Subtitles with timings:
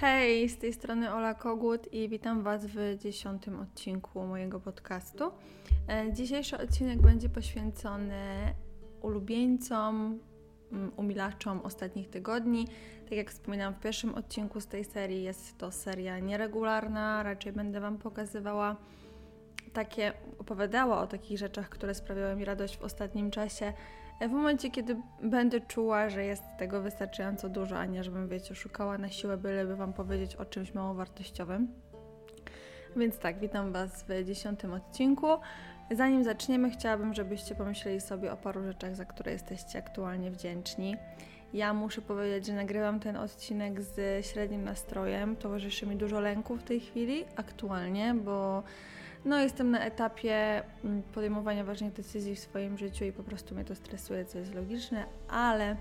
[0.00, 5.24] Hej, z tej strony Ola Kogut i witam Was w dziesiątym odcinku mojego podcastu.
[5.88, 8.54] E, dzisiejszy odcinek będzie poświęcony
[9.02, 10.18] ulubieńcom,
[10.72, 12.68] mm, umilaczom ostatnich tygodni.
[13.04, 17.80] Tak jak wspominałam w pierwszym odcinku z tej serii, jest to seria nieregularna, raczej będę
[17.80, 18.76] Wam pokazywała
[19.72, 23.72] takie, opowiadała o takich rzeczach, które sprawiały mi radość w ostatnim czasie
[24.20, 28.98] w momencie, kiedy będę czuła, że jest tego wystarczająco dużo, a nie żebym, wiecie, szukała
[28.98, 31.68] na siłę, byleby Wam powiedzieć o czymś mało wartościowym.
[32.96, 35.26] Więc tak, witam Was w dziesiątym odcinku.
[35.90, 40.96] Zanim zaczniemy, chciałabym, żebyście pomyśleli sobie o paru rzeczach, za które jesteście aktualnie wdzięczni.
[41.52, 45.36] Ja muszę powiedzieć, że nagrywam ten odcinek z średnim nastrojem.
[45.36, 48.62] Towarzyszy mi dużo lęku w tej chwili, aktualnie, bo
[49.26, 53.64] no, jestem na etapie mm, podejmowania ważnych decyzji w swoim życiu i po prostu mnie
[53.64, 55.76] to stresuje, co jest logiczne, ale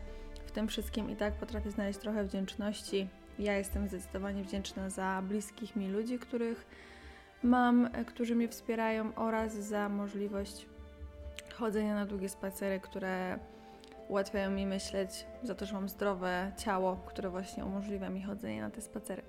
[0.46, 3.08] w tym wszystkim i tak potrafię znaleźć trochę wdzięczności.
[3.40, 6.66] Ja jestem zdecydowanie wdzięczna za bliskich mi ludzi, których
[7.44, 10.66] mam, e, którzy mnie wspierają oraz za możliwość
[11.54, 13.40] chodzenia na długie spacery, które
[14.08, 18.70] ułatwiają mi myśleć, za to, że mam zdrowe ciało, które właśnie umożliwia mi chodzenie na
[18.70, 19.22] te spacery.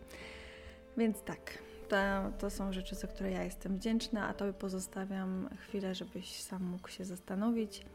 [0.97, 1.58] Więc tak,
[1.89, 1.97] to,
[2.39, 6.89] to są rzeczy, za które ja jestem wdzięczna, a Tobie pozostawiam chwilę, żebyś sam mógł
[6.89, 7.87] się zastanowić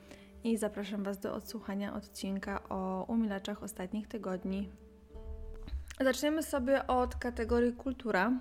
[0.43, 4.69] i zapraszam Was do odsłuchania odcinka o umilaczach ostatnich tygodni.
[5.99, 8.31] Zaczniemy sobie od kategorii kultura.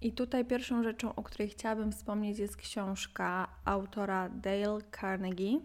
[0.00, 5.60] I tutaj pierwszą rzeczą, o której chciałabym wspomnieć, jest książka autora Dale Carnegie.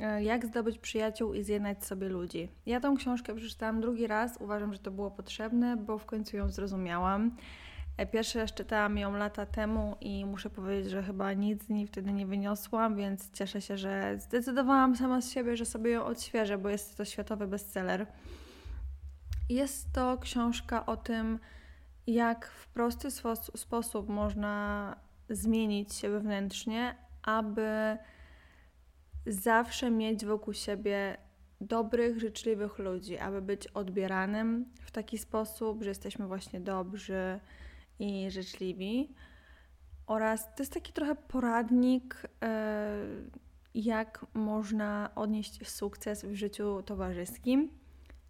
[0.00, 2.48] E, Jak zdobyć przyjaciół i zjednać sobie ludzi.
[2.66, 4.36] Ja tą książkę przeczytałam drugi raz.
[4.40, 7.36] Uważam, że to było potrzebne, bo w końcu ją zrozumiałam.
[7.96, 11.86] E, pierwszy raz czytałam ją lata temu i muszę powiedzieć, że chyba nic z niej
[11.86, 16.58] wtedy nie wyniosłam, więc cieszę się, że zdecydowałam sama z siebie, że sobie ją odświeżę,
[16.58, 18.06] bo jest to światowy bestseller.
[19.48, 21.38] Jest to książka o tym,
[22.06, 23.08] jak w prosty
[23.54, 24.96] sposób można
[25.28, 27.96] zmienić się wewnętrznie, aby
[29.26, 31.16] zawsze mieć wokół siebie
[31.60, 37.40] dobrych, życzliwych ludzi, aby być odbieranym w taki sposób, że jesteśmy właśnie dobrzy,
[38.00, 39.14] i życzliwi.
[40.06, 42.96] Oraz to jest taki trochę poradnik, e,
[43.74, 47.70] jak można odnieść sukces w życiu towarzyskim.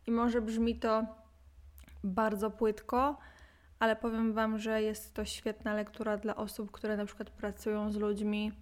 [0.06, 1.06] I może brzmi to
[2.04, 3.18] bardzo płytko,
[3.78, 7.96] ale powiem Wam, że jest to świetna lektura dla osób, które na przykład pracują z
[7.96, 8.52] ludźmi,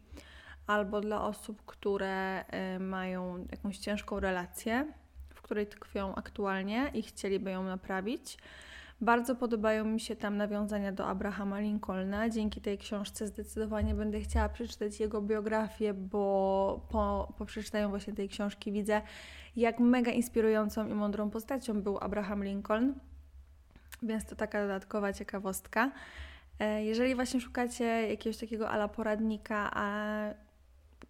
[0.67, 4.93] albo dla osób, które e, mają jakąś ciężką relację,
[5.35, 8.39] w której tkwią aktualnie i chcieliby ją naprawić.
[9.01, 12.29] Bardzo podobają mi się tam nawiązania do Abrahama Lincolna.
[12.29, 18.29] Dzięki tej książce zdecydowanie będę chciała przeczytać jego biografię, bo po, po przeczytaniu właśnie tej
[18.29, 19.03] książki widzę,
[19.57, 22.95] jak mega inspirującą i mądrą postacią był Abraham Lincoln.
[24.03, 25.93] Więc to taka dodatkowa ciekawostka.
[26.59, 30.19] E, jeżeli właśnie szukacie jakiegoś takiego ala poradnika, a,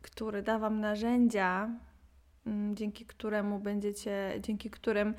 [0.02, 1.70] który da Wam narzędzia,
[2.46, 5.14] mm, dzięki któremu będziecie, dzięki którym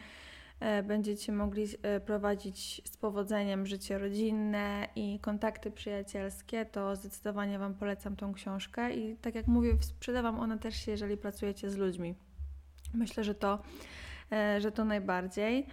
[0.83, 8.15] będziecie mogli e, prowadzić z powodzeniem życie rodzinne i kontakty przyjacielskie, to zdecydowanie Wam polecam
[8.15, 12.15] tą książkę i tak jak mówię, sprzeda Wam ona też się, jeżeli pracujecie z ludźmi.
[12.93, 13.59] Myślę, że to,
[14.31, 15.67] e, że to najbardziej.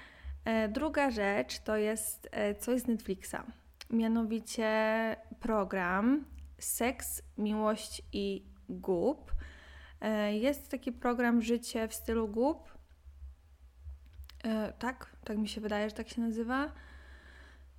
[0.68, 3.36] Druga rzecz to jest coś z Netflixa,
[3.90, 4.70] mianowicie
[5.40, 6.24] program
[6.58, 9.32] Seks, Miłość i Gub.
[10.30, 12.75] Jest taki program Życie w stylu Gub,
[14.46, 16.72] E, tak, tak mi się wydaje, że tak się nazywa.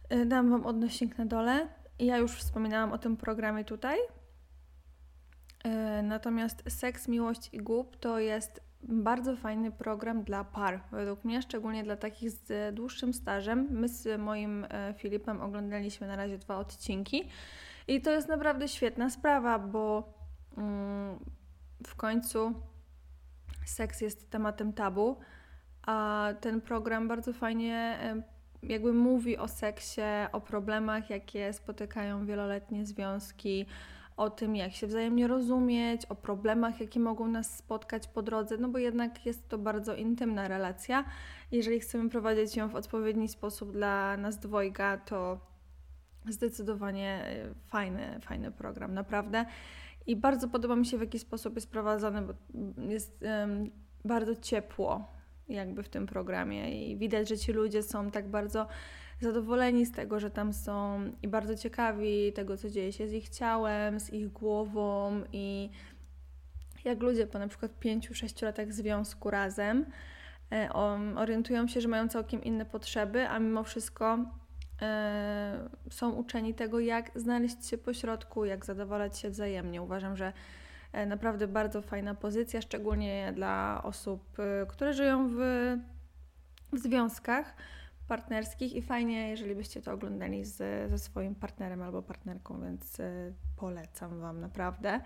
[0.10, 1.68] E, dam Wam odnośnik na dole.
[2.00, 3.98] Ja już wspominałam o tym programie tutaj.
[5.64, 11.42] E, natomiast Seks, Miłość i Głup to jest bardzo fajny program dla par, według mnie,
[11.42, 13.68] szczególnie dla takich z dłuższym stażem.
[13.72, 14.66] My z moim
[14.98, 17.30] Filipem oglądaliśmy na razie dwa odcinki
[17.88, 20.14] i to jest naprawdę świetna sprawa, bo
[20.58, 21.20] mm,
[21.88, 22.54] w końcu
[23.66, 25.18] seks jest tematem tabu
[25.88, 28.00] a ten program bardzo fajnie
[28.64, 33.66] jakby mówi o seksie, o problemach, jakie spotykają wieloletnie związki,
[34.18, 38.70] o tym, jak się wzajemnie rozumieć, o problemach, jakie mogą nas spotkać po drodze, no
[38.70, 41.06] bo jednak jest to bardzo intymna relacja.
[41.52, 45.40] Jeżeli chcemy prowadzić ją w odpowiedni sposób dla nas dwojga, to
[46.30, 49.46] zdecydowanie e, fajny, fajny program, naprawdę.
[50.08, 52.34] I bardzo podoba mi się, w jaki sposób jest prowadzony, bo
[52.90, 53.72] jest um,
[54.06, 55.17] bardzo ciepło
[55.50, 58.68] jakby w tym programie i widać, że ci ludzie są tak bardzo
[59.20, 63.30] zadowoleni z tego, że tam są i bardzo ciekawi tego, co dzieje się z ich
[63.30, 65.70] ciałem, z ich głową i
[66.86, 69.86] jak ludzie po na przykład 5-6 latach związku razem
[70.52, 70.74] e,
[71.16, 74.18] orientują się, że mają całkiem inne potrzeby, a mimo wszystko
[74.82, 79.82] e, są uczeni tego, jak znaleźć się po środku, jak zadowalać się wzajemnie.
[79.82, 80.34] Uważam, że
[81.06, 85.38] naprawdę bardzo fajna pozycja, szczególnie dla osób, e, które żyją w,
[86.74, 87.56] w związkach
[88.08, 90.58] partnerskich i fajnie, jeżeli byście to oglądali z,
[90.92, 95.02] ze swoim partnerem albo partnerką, więc e, polecam Wam naprawdę.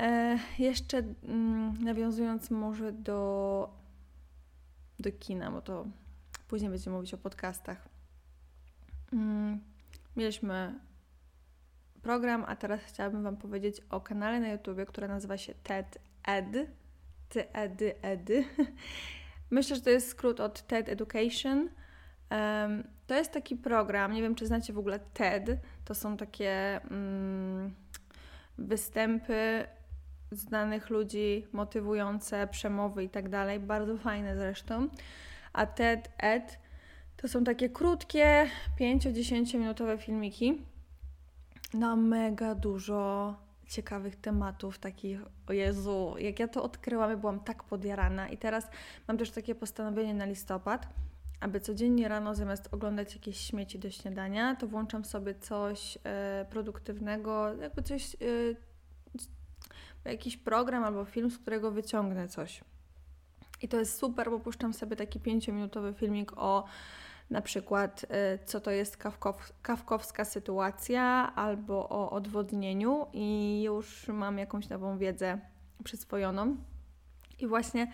[0.00, 3.70] E, jeszcze mm, nawiązując może do,
[4.98, 5.86] do kina, bo to
[6.48, 7.88] później będziemy mówić o podcastach.
[9.12, 9.60] Mm,
[10.16, 10.85] mieliśmy
[12.06, 16.46] program, a teraz chciałabym Wam powiedzieć o kanale na YouTubie, który nazywa się TED Ed.
[17.28, 18.28] TED Ed.
[19.50, 21.68] Myślę, że to jest skrót od TED Education.
[22.30, 26.80] Um, to jest taki program, nie wiem czy znacie w ogóle TED, to są takie
[26.90, 27.74] um,
[28.58, 29.64] występy
[30.30, 34.88] znanych ludzi, motywujące, przemowy i tak dalej, bardzo fajne zresztą.
[35.52, 36.58] A TED Ed
[37.16, 38.46] to są takie krótkie,
[38.80, 40.62] 5-10 minutowe filmiki
[41.74, 43.34] na mega dużo
[43.68, 48.68] ciekawych tematów, takich, o Jezu, jak ja to odkryłam, byłam tak podjarana i teraz
[49.08, 50.88] mam też takie postanowienie na listopad,
[51.40, 57.54] aby codziennie rano zamiast oglądać jakieś śmieci do śniadania, to włączam sobie coś e, produktywnego,
[57.54, 58.18] jakby coś, e,
[60.10, 62.60] jakiś program albo film, z którego wyciągnę coś.
[63.62, 66.64] I to jest super, bo puszczam sobie taki pięciominutowy filmik o
[67.30, 74.38] na przykład e, co to jest kawkow, kawkowska sytuacja albo o odwodnieniu i już mam
[74.38, 75.38] jakąś nową wiedzę
[75.84, 76.56] przyswojoną.
[77.38, 77.92] I właśnie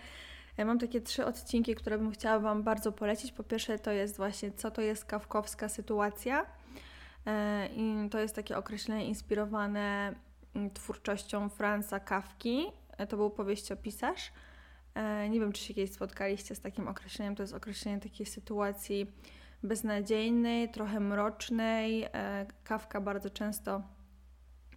[0.57, 3.31] Mam takie trzy odcinki, które bym chciała Wam bardzo polecić.
[3.31, 6.45] Po pierwsze, to jest właśnie, co to jest kawkowska sytuacja.
[7.25, 10.15] E, I to jest takie określenie inspirowane
[10.55, 12.65] mm, twórczością Franza Kawki.
[12.97, 14.27] E, to był powieściopisarz.
[14.27, 14.52] E,
[15.29, 17.35] nie wiem, czy się kiedyś spotkaliście z takim określeniem.
[17.35, 19.11] To jest określenie takiej sytuacji
[19.63, 22.07] beznadziejnej, trochę mrocznej.
[22.63, 23.81] Kawka bardzo często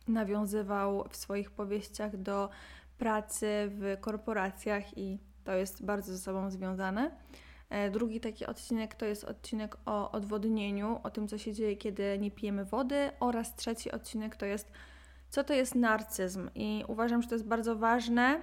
[0.09, 2.49] nawiązywał w swoich powieściach do
[2.99, 7.11] pracy w korporacjach i to jest bardzo ze sobą związane.
[7.71, 12.19] E, drugi taki odcinek to jest odcinek o odwodnieniu, o tym, co się dzieje, kiedy
[12.19, 14.73] nie pijemy wody, oraz trzeci odcinek to jest,
[15.31, 16.51] co to jest narcyzm.
[16.55, 18.43] I uważam, że to jest bardzo ważne,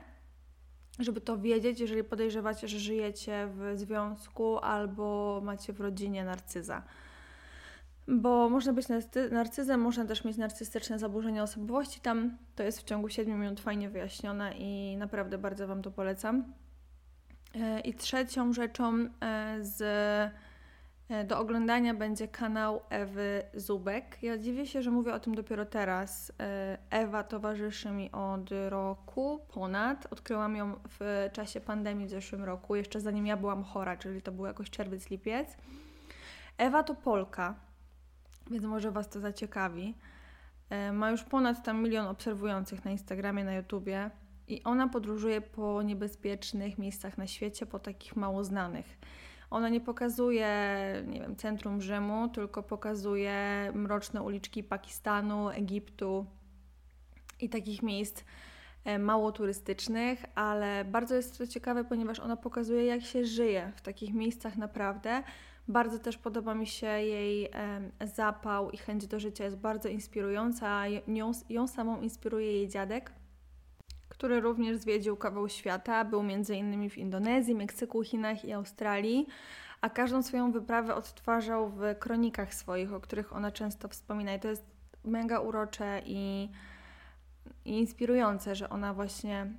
[0.99, 6.83] żeby to wiedzieć, jeżeli podejrzewacie, że żyjecie w związku albo macie w rodzinie narcyza.
[8.07, 8.85] Bo można być
[9.31, 12.01] narcyzem, można też mieć narcystyczne zaburzenia osobowości.
[12.01, 16.53] Tam to jest w ciągu 7 minut fajnie wyjaśnione i naprawdę bardzo Wam to polecam.
[17.55, 19.81] E, I trzecią rzeczą e, z,
[21.25, 24.23] do oglądania będzie kanał Ewy Zubek.
[24.23, 26.31] Ja dziwię się, że mówię o tym dopiero teraz.
[26.89, 30.07] Ewa towarzyszy mi od roku ponad.
[30.11, 34.31] Odkryłam ją w czasie pandemii w zeszłym roku, jeszcze zanim ja byłam chora, czyli to
[34.31, 35.57] był jakoś czerwiec, lipiec.
[36.57, 37.55] Ewa to Polka,
[38.51, 39.95] więc może Was to zaciekawi.
[40.93, 44.09] Ma już ponad tam milion obserwujących na Instagramie, na YouTubie.
[44.47, 48.97] I ona podróżuje po niebezpiecznych miejscach na świecie, po takich mało znanych.
[49.53, 50.49] Ona nie pokazuje,
[51.07, 56.25] nie wiem, centrum Rzymu, tylko pokazuje mroczne uliczki Pakistanu, Egiptu
[57.39, 58.23] i takich miejsc
[58.85, 63.81] e, mało turystycznych, ale bardzo jest to ciekawe, ponieważ ona pokazuje, jak się żyje w
[63.81, 65.23] takich miejscach naprawdę.
[65.67, 67.49] Bardzo też podoba mi się jej
[68.01, 70.87] zapał i chęć do życia, jest bardzo inspirująca.
[71.07, 73.11] Ją, ją samą inspiruje jej dziadek
[74.23, 76.05] który również zwiedził kawał świata.
[76.05, 76.89] Był m.in.
[76.89, 79.27] w Indonezji, Meksyku, Chinach i Australii,
[79.81, 84.33] a każdą swoją wyprawę odtwarzał w kronikach swoich, o których ona często wspomina.
[84.33, 84.65] I to jest
[85.05, 86.49] mega urocze i,
[87.65, 89.53] i inspirujące, że ona właśnie,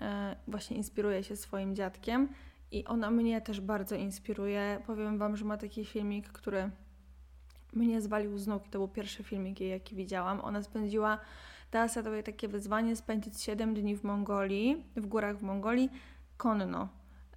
[0.00, 2.28] e, właśnie inspiruje się swoim dziadkiem.
[2.70, 4.82] I ona mnie też bardzo inspiruje.
[4.86, 6.70] Powiem Wam, że ma taki filmik, który
[7.74, 8.68] mnie zwalił z nóg.
[8.68, 10.40] To był pierwszy filmik jej, jaki widziałam.
[10.40, 11.18] Ona spędziła
[11.74, 15.90] dała sobie takie wyzwanie spędzić 7 dni w Mongolii, w górach w Mongolii,
[16.36, 16.88] konno.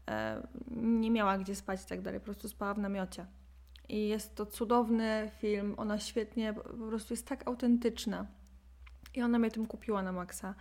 [0.09, 3.25] E, nie miała gdzie spać i tak dalej, po prostu spała w namiocie.
[3.89, 8.25] I jest to cudowny film, ona świetnie, po prostu jest tak autentyczna.
[9.15, 10.55] I ona mnie tym kupiła na maksa.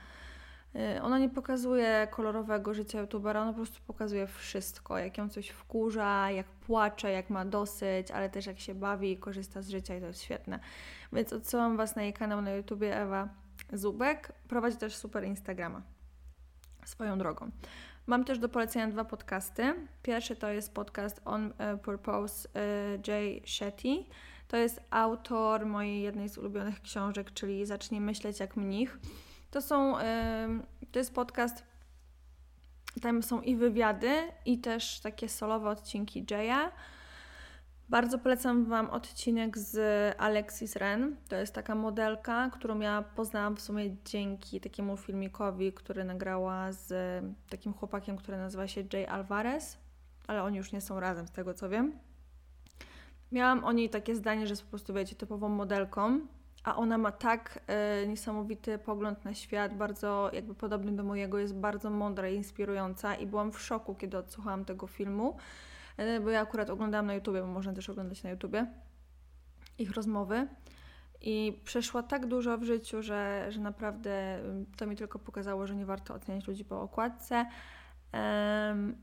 [0.77, 5.49] E, ona nie pokazuje kolorowego życia youtubera, ona po prostu pokazuje wszystko, jak ją coś
[5.49, 9.97] wkurza, jak płacze, jak ma dosyć, ale też jak się bawi i korzysta z życia
[9.97, 10.59] i to jest świetne.
[11.13, 13.29] Więc odsyłam Was na jej kanał na YouTubie Ewa
[13.73, 14.33] Zubek.
[14.49, 15.83] Prowadzi też super Instagrama.
[16.85, 17.51] Swoją drogą.
[18.07, 19.75] Mam też do polecenia dwa podcasty.
[20.03, 24.05] Pierwszy to jest podcast On e, Purpose e, Jay Shetty.
[24.49, 28.99] To jest autor mojej jednej z ulubionych książek, czyli Zacznij myśleć jak mnich.
[29.51, 29.97] To są,
[30.93, 31.65] to jest podcast,
[33.03, 34.13] tam są i wywiady,
[34.45, 36.71] i też takie solowe odcinki Jaya.
[37.89, 41.17] Bardzo polecam Wam odcinek z Alexis Ren.
[41.29, 46.95] To jest taka modelka, którą ja poznałam w sumie dzięki takiemu filmikowi, który nagrała z
[47.49, 49.79] takim chłopakiem, który nazywa się Jay Alvarez,
[50.27, 51.99] ale oni już nie są razem, z tego co wiem.
[53.33, 56.21] Miałam o niej takie zdanie, że jest po prostu, wiecie, typową modelką,
[56.67, 57.61] a ona ma tak
[58.03, 63.15] y, niesamowity pogląd na świat, bardzo jakby podobny do mojego, jest bardzo mądra i inspirująca
[63.15, 65.37] i byłam w szoku, kiedy odsłuchałam tego filmu,
[66.01, 68.67] y, bo ja akurat oglądałam na YouTubie, bo można też oglądać na YouTubie
[69.79, 70.49] ich rozmowy.
[71.21, 74.39] I przeszła tak dużo w życiu, że, że naprawdę
[74.77, 77.47] to mi tylko pokazało, że nie warto oceniać ludzi po okładce.
[78.13, 78.97] Um,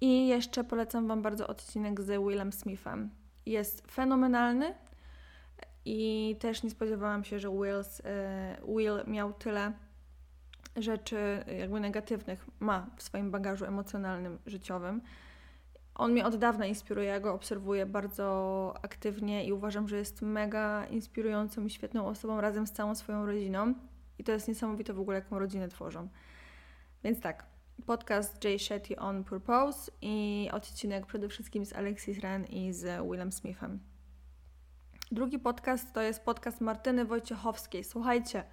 [0.00, 3.10] I jeszcze polecam Wam bardzo odcinek z Willem Smithem.
[3.46, 4.74] Jest fenomenalny,
[5.90, 9.72] i też nie spodziewałam się, że Wills, e, Will miał tyle
[10.76, 15.00] rzeczy jakby negatywnych ma w swoim bagażu emocjonalnym, życiowym.
[15.94, 20.86] On mnie od dawna inspiruje, ja go obserwuję bardzo aktywnie i uważam, że jest mega
[20.86, 23.74] inspirującą i świetną osobą razem z całą swoją rodziną.
[24.18, 26.08] I to jest niesamowite w ogóle, jaką rodzinę tworzą.
[27.04, 27.46] Więc tak,
[27.86, 33.32] podcast Jay Shetty on Purpose i odcinek przede wszystkim z Alexis Ren i z Willem
[33.32, 33.87] Smithem.
[35.12, 37.84] Drugi podcast to jest podcast Martyny Wojciechowskiej.
[37.84, 38.44] Słuchajcie,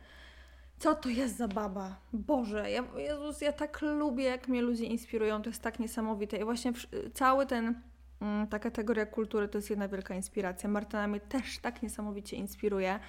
[0.77, 1.95] co to jest za baba?
[2.13, 6.37] Boże, ja, Jezus, ja tak lubię, jak mnie ludzie inspirują, to jest tak niesamowite.
[6.37, 6.73] I właśnie
[7.13, 7.81] cały ten,
[8.21, 10.69] mm, ta kategoria kultury to jest jedna wielka inspiracja.
[10.69, 12.99] Martyna mnie też tak niesamowicie inspiruje.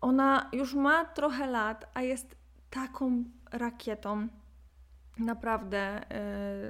[0.00, 2.36] Ona już ma trochę lat, a jest
[2.70, 4.28] taką rakietą.
[5.18, 6.00] Naprawdę.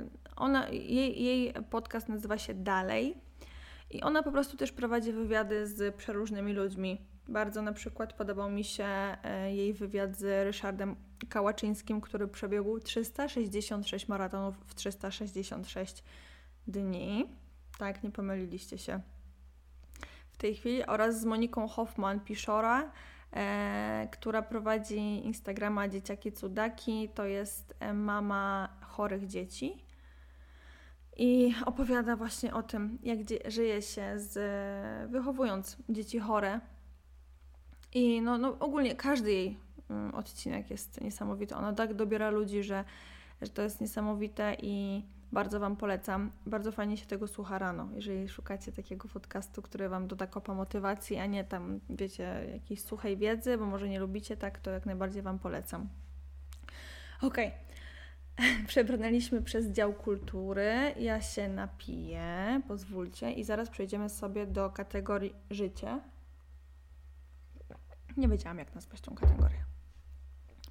[0.00, 3.25] Yy, ona, jej, jej podcast nazywa się Dalej.
[3.90, 7.00] I ona po prostu też prowadzi wywiady z przeróżnymi ludźmi.
[7.28, 10.96] Bardzo na przykład podobał mi się e, jej wywiad z Ryszardem
[11.28, 16.04] Kałaczyńskim, który przebiegł 366 maratonów w 366
[16.66, 17.28] dni.
[17.78, 19.00] Tak, nie pomyliliście się
[20.30, 20.86] w tej chwili.
[20.86, 22.90] Oraz z Moniką Hoffman-Piszora,
[23.32, 27.08] e, która prowadzi Instagrama Dzieciaki Cudaki.
[27.14, 29.85] To jest e, mama chorych dzieci
[31.16, 36.60] i opowiada właśnie o tym, jak żyje się z wychowując dzieci chore.
[37.94, 39.58] I no, no ogólnie każdy jej
[39.90, 41.54] mm, odcinek jest niesamowity.
[41.54, 42.84] Ona tak dobiera ludzi, że,
[43.42, 46.30] że to jest niesamowite i bardzo Wam polecam.
[46.46, 51.16] Bardzo fajnie się tego słucha rano, jeżeli szukacie takiego podcastu, który Wam doda kopa motywacji,
[51.16, 55.22] a nie tam, wiecie, jakiejś suchej wiedzy, bo może nie lubicie tak, to jak najbardziej
[55.22, 55.88] Wam polecam.
[57.22, 57.46] Okej.
[57.46, 57.65] Okay.
[58.68, 60.94] Przebrnęliśmy przez dział kultury.
[60.98, 66.00] Ja się napiję, pozwólcie, i zaraz przejdziemy sobie do kategorii życie.
[68.16, 69.64] Nie wiedziałam, jak nazwać tą kategorię.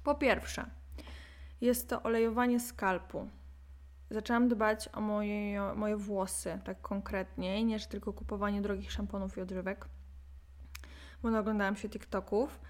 [0.02, 0.70] Po pierwsze,
[1.60, 3.28] jest to olejowanie skalpu.
[4.10, 9.88] Zaczęłam dbać o moje, moje włosy tak konkretniej, niż tylko kupowanie drogich szamponów i odżywek,
[11.22, 12.60] bo oglądałam się TikToków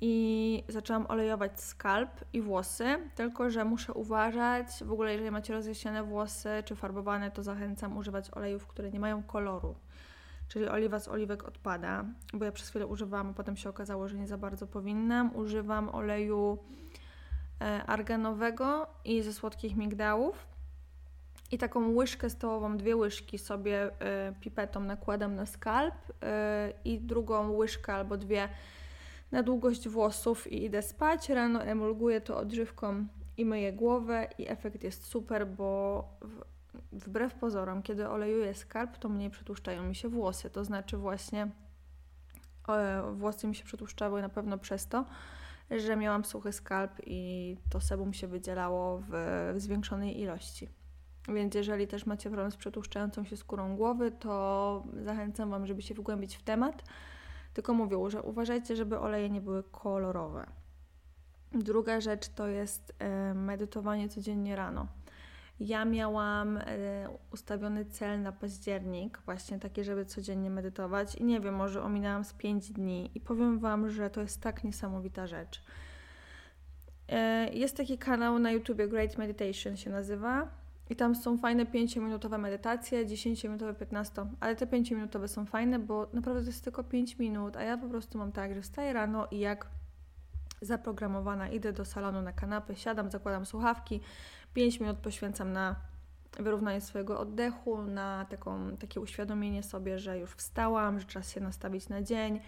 [0.00, 6.02] i zaczęłam olejować skalp i włosy, tylko że muszę uważać, w ogóle jeżeli macie rozjaśnione
[6.02, 9.74] włosy czy farbowane, to zachęcam używać olejów, które nie mają koloru.
[10.48, 12.04] Czyli oliwa z oliwek odpada,
[12.34, 15.36] bo ja przez chwilę używałam, a potem się okazało, że nie za bardzo powinnam.
[15.36, 16.58] Używam oleju
[17.60, 20.46] e, arganowego i ze słodkich migdałów.
[21.52, 27.50] I taką łyżkę stołową, dwie łyżki sobie e, pipetą nakładam na skalp e, i drugą
[27.50, 28.48] łyżkę albo dwie
[29.30, 31.28] na długość włosów i idę spać.
[31.28, 33.06] Rano emulguję to odżywką
[33.36, 36.04] i myję głowę i efekt jest super, bo
[36.92, 40.50] wbrew pozorom, kiedy olejuję skarb, to mniej przetłuszczają mi się włosy.
[40.50, 41.50] To znaczy właśnie
[42.68, 45.04] e, włosy mi się przetłuszczały na pewno przez to,
[45.70, 49.10] że miałam suchy skalp i to sebum się wydzielało w,
[49.54, 50.68] w zwiększonej ilości.
[51.28, 55.94] Więc jeżeli też macie problem z przetłuszczającą się skórą głowy, to zachęcam Wam, żeby się
[55.94, 56.82] wgłębić w temat.
[57.52, 60.46] Tylko mówią, że uważajcie, żeby oleje nie były kolorowe.
[61.52, 64.86] Druga rzecz to jest e, medytowanie codziennie rano.
[65.60, 66.62] Ja miałam e,
[67.32, 72.32] ustawiony cel na październik, właśnie taki, żeby codziennie medytować i nie wiem, może ominęłam z
[72.32, 75.62] 5 dni i powiem Wam, że to jest tak niesamowita rzecz.
[77.08, 80.59] E, jest taki kanał na YouTubie, Great Meditation się nazywa
[80.90, 86.40] i tam są fajne 5-minutowe medytacje, 10-minutowe, 15, ale te 5-minutowe są fajne, bo naprawdę
[86.40, 89.38] to jest tylko 5 minut, a ja po prostu mam tak, że wstaję rano i
[89.38, 89.66] jak
[90.62, 94.00] zaprogramowana idę do salonu na kanapę, siadam, zakładam słuchawki,
[94.54, 95.76] 5 minut poświęcam na
[96.38, 101.88] wyrównanie swojego oddechu, na taką, takie uświadomienie sobie, że już wstałam, że czas się nastawić
[101.88, 102.40] na dzień,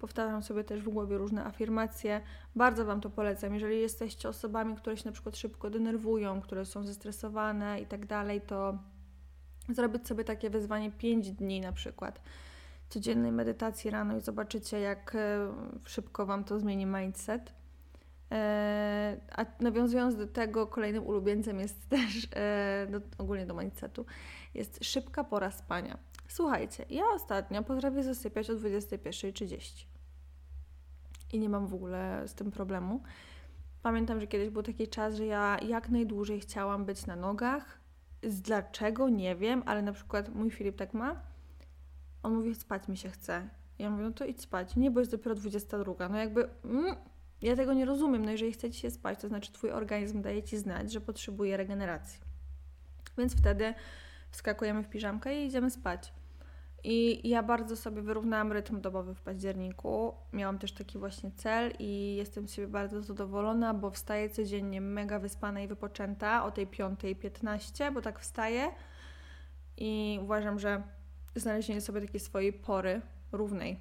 [0.00, 2.20] Powtarzam sobie też w głowie różne afirmacje.
[2.56, 3.54] Bardzo Wam to polecam.
[3.54, 8.40] Jeżeli jesteście osobami, które się na przykład szybko denerwują, które są zestresowane i tak dalej,
[8.40, 8.78] to
[9.68, 12.20] zrobić sobie takie wyzwanie 5 dni na przykład
[12.88, 15.52] codziennej medytacji rano i zobaczycie, jak e,
[15.84, 17.52] szybko Wam to zmieni mindset.
[19.40, 24.06] A nawiązując do tego, kolejnym ulubieńcem jest też, e, do, ogólnie do mindsetu,
[24.54, 25.98] jest szybka pora spania.
[26.28, 29.86] Słuchajcie, ja ostatnio potrafię zasypiać o 21.30
[31.32, 33.02] i nie mam w ogóle z tym problemu.
[33.82, 37.80] Pamiętam, że kiedyś był taki czas, że ja jak najdłużej chciałam być na nogach.
[38.22, 41.22] Z dlaczego nie wiem, ale na przykład mój Filip tak ma.
[42.22, 43.48] On mówi, spać mi się chce.
[43.78, 44.76] Ja mówię, no to idź spać.
[44.76, 46.08] Nie, bo jest dopiero 22.
[46.08, 46.96] No jakby, mm,
[47.42, 48.24] ja tego nie rozumiem.
[48.24, 52.20] No jeżeli chcecie się spać, to znaczy twój organizm daje ci znać, że potrzebuje regeneracji.
[53.18, 53.74] Więc wtedy
[54.30, 56.12] wskakujemy w piżamkę i idziemy spać.
[56.84, 60.14] I ja bardzo sobie wyrównałam rytm dobowy w październiku.
[60.32, 65.18] Miałam też taki właśnie cel i jestem z siebie bardzo zadowolona, bo wstaję codziennie mega
[65.18, 68.68] wyspana i wypoczęta o tej 5.15, bo tak wstaję
[69.76, 70.82] i uważam, że
[71.36, 73.00] znalezienie sobie takiej swojej pory
[73.32, 73.80] równej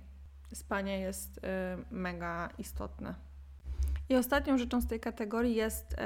[0.54, 1.42] spania jest y,
[1.92, 3.29] mega istotne.
[4.10, 5.98] I ostatnią rzeczą z tej kategorii jest y,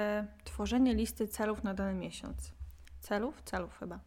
[0.43, 2.53] tworzenie listy celów na dany miesiąc.
[2.99, 3.41] Celów?
[3.41, 3.99] Celów chyba.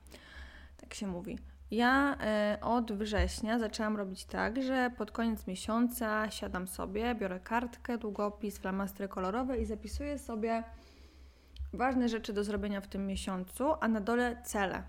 [0.76, 1.38] Tak się mówi.
[1.70, 2.18] Ja
[2.54, 8.58] y, od września zaczęłam robić tak, że pod koniec miesiąca siadam sobie, biorę kartkę, długopis,
[8.58, 10.64] flamastry kolorowe i zapisuję sobie
[11.72, 14.82] ważne rzeczy do zrobienia w tym miesiącu, a na dole cele.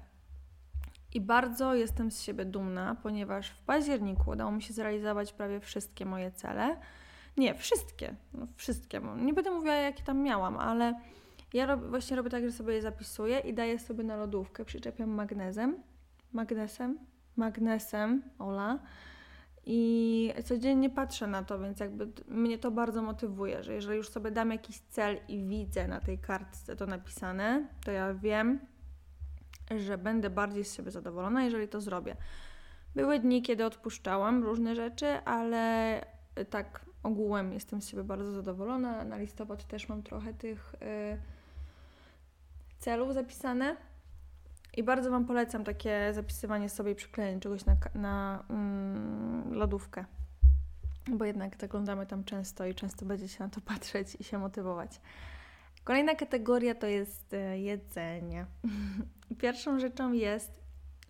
[1.13, 6.05] I bardzo jestem z siebie dumna, ponieważ w październiku udało mi się zrealizować prawie wszystkie
[6.05, 6.77] moje cele.
[7.37, 8.15] Nie, wszystkie.
[8.33, 9.01] No, wszystkie.
[9.17, 10.93] Nie będę mówiła, jakie tam miałam, ale
[11.53, 15.09] ja rob, właśnie robię tak, że sobie je zapisuję i daję sobie na lodówkę, przyczepiam
[15.09, 15.83] magnezem
[16.33, 16.99] magnesem,
[17.35, 18.79] magnesem, Ola.
[19.65, 24.31] I codziennie patrzę na to, więc jakby mnie to bardzo motywuje, że jeżeli już sobie
[24.31, 28.59] dam jakiś cel i widzę na tej kartce to napisane, to ja wiem,
[29.77, 32.15] że będę bardziej z siebie zadowolona, jeżeli to zrobię.
[32.95, 36.01] Były dni, kiedy odpuszczałam różne rzeczy, ale
[36.49, 39.03] tak ogółem jestem z siebie bardzo zadowolona.
[39.03, 41.17] Na listopad też mam trochę tych y,
[42.79, 43.77] celów zapisane.
[44.77, 50.05] I bardzo Wam polecam takie zapisywanie sobie i przyklejenie czegoś na, na mm, lodówkę.
[51.07, 55.01] Bo jednak zaglądamy tam często i często będziecie na to patrzeć i się motywować.
[55.83, 58.45] Kolejna kategoria to jest e, jedzenie.
[59.41, 60.61] Pierwszą rzeczą jest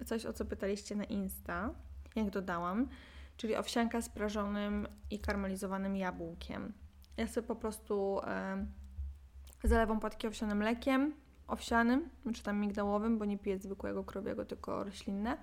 [0.05, 1.69] coś, o co pytaliście na Insta,
[2.15, 2.87] jak dodałam,
[3.37, 6.73] czyli owsianka z prażonym i karmelizowanym jabłkiem.
[7.17, 8.65] Ja sobie po prostu e,
[9.63, 11.13] zalewam płatki owsianym mlekiem,
[11.47, 15.37] owsianym, czy tam migdałowym, bo nie piję zwykłego krowiego, tylko roślinne.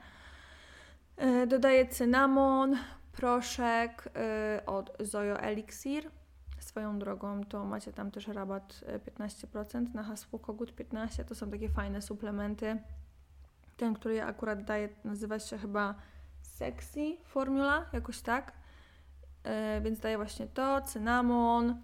[1.17, 2.77] E, dodaję cynamon,
[3.13, 6.11] proszek e, od Zoyo Elixir.
[6.59, 8.81] Swoją drogą to macie tam też rabat
[9.19, 11.25] 15% e, na hasło Kogut 15.
[11.25, 12.77] To są takie fajne suplementy.
[13.77, 15.95] Ten, który ja akurat daję, nazywa się chyba
[16.55, 18.53] Sexy Formula, jakoś tak.
[19.83, 21.81] Więc daję właśnie to, cynamon,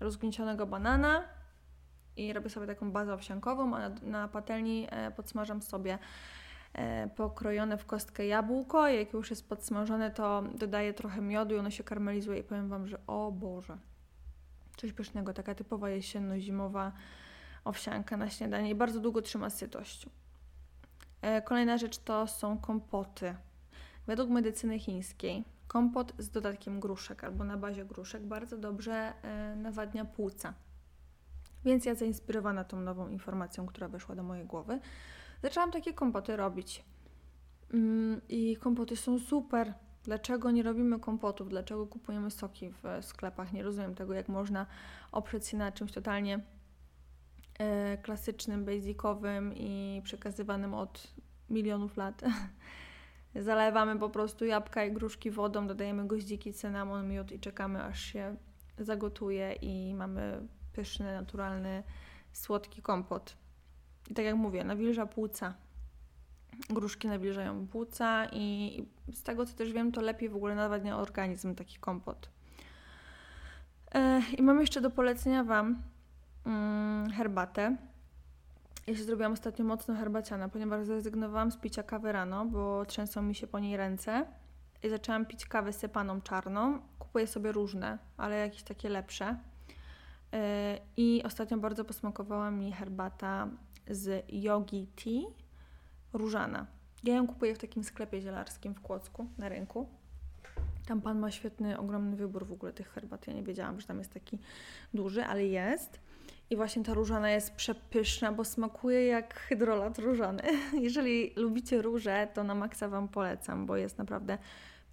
[0.00, 1.24] rozgniecionego banana,
[2.16, 5.98] i robię sobie taką bazę owsiankową, a na, na patelni e, podsmażam sobie
[6.72, 8.88] e, pokrojone w kostkę jabłko.
[8.88, 12.86] Jak już jest podsmażone, to dodaję trochę miodu i ono się karmelizuje i powiem Wam,
[12.86, 13.78] że o Boże,
[14.76, 16.92] coś pysznego, taka typowa jesienno-zimowa
[17.64, 20.06] owsianka na śniadanie i bardzo długo trzyma sytość.
[21.22, 23.34] E, kolejna rzecz to są kompoty.
[24.06, 29.12] Według medycyny chińskiej kompot z dodatkiem gruszek albo na bazie gruszek bardzo dobrze
[29.56, 30.54] nawadnia płuca.
[31.64, 34.80] Więc ja zainspirowana tą nową informacją, która weszła do mojej głowy,
[35.42, 36.84] zaczęłam takie kompoty robić.
[37.74, 39.74] Mm, I kompoty są super.
[40.04, 41.48] Dlaczego nie robimy kompotów?
[41.48, 43.52] Dlaczego kupujemy soki w sklepach?
[43.52, 44.66] Nie rozumiem tego, jak można
[45.12, 46.40] oprzeć się na czymś totalnie
[47.58, 51.14] e, klasycznym, basicowym i przekazywanym od
[51.50, 52.22] milionów lat.
[53.36, 58.36] Zalewamy po prostu jabłka i gruszki wodą, dodajemy goździki, cynamon, miód i czekamy aż się
[58.78, 61.82] zagotuje i mamy pyszny, naturalny,
[62.32, 63.36] słodki kompot.
[64.10, 65.54] I tak jak mówię, nawilża płuca.
[66.70, 68.78] Gruszki nawilżają płuca i
[69.12, 72.30] z tego co też wiem, to lepiej w ogóle nawadnia organizm taki kompot.
[73.94, 75.82] E, I mam jeszcze do polecenia Wam
[76.46, 77.76] mm, herbatę.
[78.86, 83.34] Ja się zrobiłam ostatnio mocno herbaciana, ponieważ zrezygnowałam z picia kawy rano, bo trzęsą mi
[83.34, 84.26] się po niej ręce.
[84.82, 86.80] I zaczęłam pić kawę sypaną czarną.
[86.98, 89.36] Kupuję sobie różne, ale jakieś takie lepsze.
[90.32, 93.48] E, I ostatnio bardzo posmakowała mi herbata
[93.90, 95.30] z Yogi Tea
[96.12, 96.66] różana.
[97.04, 99.88] Ja ją kupuję w takim sklepie zielarskim w Kłodzku na rynku.
[100.86, 103.26] Tam pan ma świetny, ogromny wybór w ogóle tych herbat.
[103.26, 104.38] Ja nie wiedziałam, że tam jest taki
[104.94, 106.00] duży, ale jest.
[106.52, 110.42] I właśnie ta różana jest przepyszna, bo smakuje jak hydrolat różany.
[110.86, 114.38] Jeżeli lubicie róże, to na maksa Wam polecam, bo jest naprawdę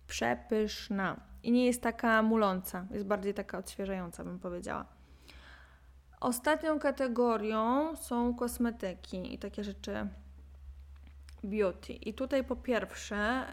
[0.08, 1.20] przepyszna.
[1.44, 4.86] I nie jest taka muląca, jest bardziej taka odświeżająca, bym powiedziała.
[6.20, 10.08] Ostatnią kategorią są kosmetyki i takie rzeczy
[11.44, 11.94] beauty.
[11.94, 13.46] I tutaj po pierwsze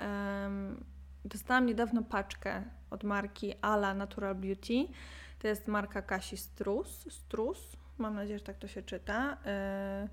[0.42, 0.84] um,
[1.24, 4.88] dostałam niedawno paczkę od marki Ala Natural Beauty.
[5.38, 7.06] To jest marka Kasi Strus.
[7.12, 9.36] Strus, mam nadzieję, że tak to się czyta.
[10.02, 10.08] Yy.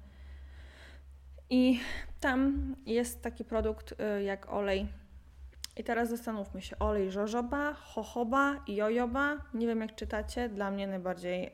[1.49, 1.79] I
[2.19, 4.87] tam jest taki produkt yy, jak olej.
[5.77, 7.75] I teraz zastanówmy się, olej jojoba
[8.67, 9.37] i jojoba.
[9.53, 11.51] Nie wiem jak czytacie, dla mnie najbardziej yy,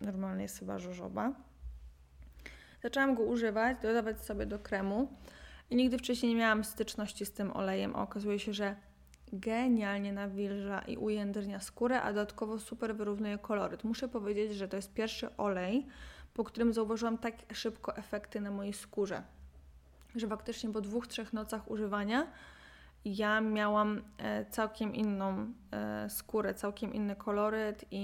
[0.00, 1.32] normalny jest chyba jojoba.
[2.82, 5.08] Zaczęłam go używać, dodawać sobie do kremu
[5.70, 8.76] i nigdy wcześniej nie miałam styczności z tym olejem, a okazuje się, że
[9.32, 13.84] genialnie nawilża i ujędrnia skórę, a dodatkowo super wyrównuje koloryt.
[13.84, 15.86] Muszę powiedzieć, że to jest pierwszy olej,
[16.34, 19.22] po którym zauważyłam tak szybko efekty na mojej skórze,
[20.16, 22.26] że faktycznie po dwóch, trzech nocach używania
[23.06, 28.02] ja miałam e, całkiem inną e, skórę, całkiem inny koloryt i,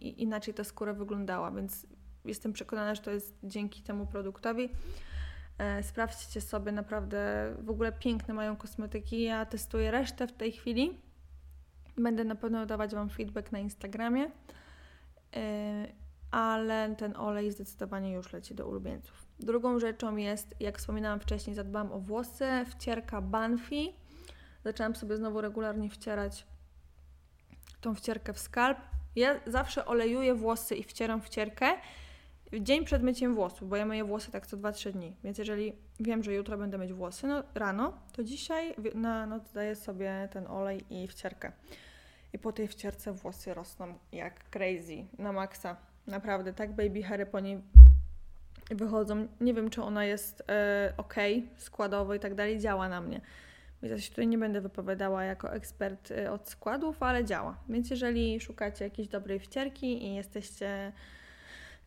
[0.00, 1.86] i inaczej ta skóra wyglądała, więc
[2.24, 4.68] jestem przekonana, że to jest dzięki temu produktowi.
[5.60, 9.22] E, sprawdźcie sobie, naprawdę w ogóle piękne mają kosmetyki.
[9.22, 11.00] Ja testuję resztę w tej chwili.
[11.96, 14.30] Będę na pewno dawać Wam feedback na Instagramie,
[16.30, 19.26] ale ten olej zdecydowanie już leci do ulubieńców.
[19.40, 23.92] Drugą rzeczą jest, jak wspominałam wcześniej, zadbałam o włosy, wcierka Banfi
[24.64, 26.46] zaczęłam sobie znowu regularnie wcierać
[27.80, 28.78] tą wcierkę w skalp.
[29.16, 31.66] Ja zawsze olejuję włosy i wcieram wcierkę
[32.52, 35.16] dzień przed myciem włosów, bo ja myję włosy tak co 2-3 dni.
[35.24, 39.76] Więc jeżeli wiem, że jutro będę mieć włosy no, rano, to dzisiaj na noc daję
[39.76, 41.52] sobie ten olej i wcierkę.
[42.32, 45.76] I po tej wcierce włosy rosną jak crazy, na maksa.
[46.06, 47.60] Naprawdę, tak baby hairy po niej
[48.70, 49.28] wychodzą.
[49.40, 51.14] Nie wiem, czy ona jest e, ok,
[51.56, 53.20] składowo i tak dalej, działa na mnie.
[53.82, 57.56] Więc ja się tutaj nie będę wypowiadała jako ekspert y, od składów, ale działa.
[57.68, 60.92] Więc jeżeli szukacie jakiejś dobrej wcierki i jesteście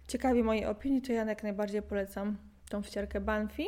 [0.07, 2.37] ciekawi mojej opinii, to ja jak najbardziej polecam
[2.69, 3.65] tą wcierkę Banfi.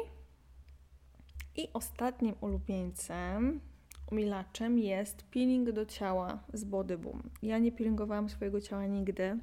[1.56, 3.60] I ostatnim ulubieńcem,
[4.12, 7.30] umilaczem jest peeling do ciała z Body Boom.
[7.42, 9.38] Ja nie peelingowałam swojego ciała nigdy.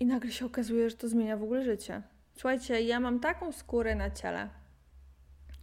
[0.00, 2.02] I nagle się okazuje, że to zmienia w ogóle życie.
[2.34, 4.48] Słuchajcie, ja mam taką skórę na ciele,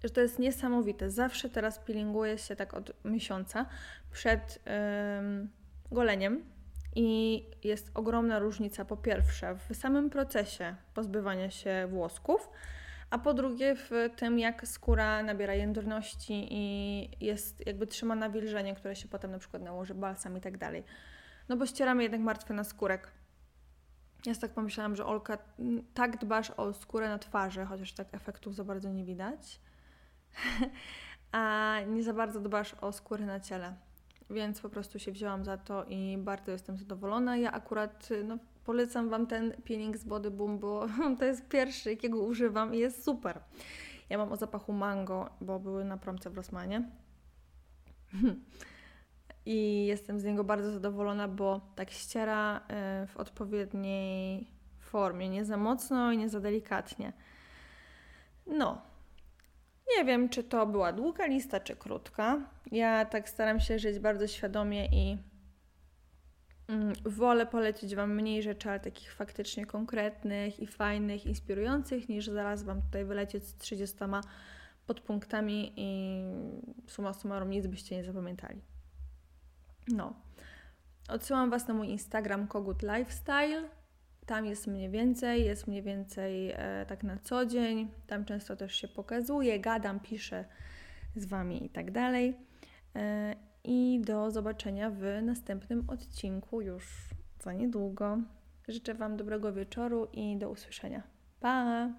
[0.04, 1.10] że to jest niesamowite.
[1.10, 3.66] Zawsze teraz peelinguję się tak od miesiąca
[4.12, 4.60] przed
[5.20, 5.50] ym,
[5.92, 6.44] goleniem
[6.95, 12.49] i jest ogromna różnica po pierwsze w samym procesie pozbywania się włosków,
[13.10, 18.95] a po drugie w tym, jak skóra nabiera jędrności i jest jakby trzyma nawilżenie, które
[18.95, 20.84] się potem na przykład nałoży balsam i tak dalej.
[21.49, 23.12] No bo ścieramy jednak martwy na skórek.
[24.25, 25.38] Ja tak pomyślałam, że Olka,
[25.93, 29.60] tak dbasz o skórę na twarzy, chociaż tak efektów za bardzo nie widać.
[31.32, 33.75] a nie za bardzo dbasz o skórę na ciele.
[34.30, 37.38] Więc po prostu się wzięłam za to i bardzo jestem zadowolona.
[37.38, 40.88] Ja akurat no, polecam Wam ten peeling z Body Boom, bo
[41.20, 43.39] to jest pierwszy, jakiego używam i jest super.
[44.10, 46.89] Ja mam o zapachu mango, bo były na promce w Rosmanie.
[49.46, 54.48] I jestem z niego bardzo zadowolona, bo tak ściera y, w odpowiedniej
[54.80, 55.30] formie.
[55.30, 57.13] Nie za mocno i nie za delikatnie.
[58.48, 58.82] No,
[59.97, 62.49] nie wiem, czy to była długa lista, czy krótka.
[62.71, 65.17] Ja tak staram się żyć bardzo świadomie i
[66.67, 72.63] mm, wolę polecić Wam mniej rzeczy, ale takich faktycznie konkretnych i fajnych, inspirujących, niż zaraz
[72.63, 73.97] Wam tutaj wylecieć z 30
[74.88, 76.21] podpunktami i
[76.88, 78.62] suma summarum nic byście nie zapamiętali.
[79.88, 80.13] No.
[81.10, 83.79] Odsyłam Was na mój Instagram Kogut Lifestyle.
[84.30, 87.92] Tam jest mniej więcej, jest mniej więcej e, tak na co dzień.
[88.08, 90.46] Tam często też się pokazuję, gadam, piszę
[91.15, 92.38] z Wami i tak dalej.
[92.96, 97.10] E, I do zobaczenia w następnym odcinku już
[97.44, 98.18] za niedługo.
[98.68, 101.04] Życzę Wam dobrego wieczoru i do usłyszenia.
[101.39, 101.89] Pa!